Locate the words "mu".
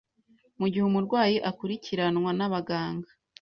0.59-0.65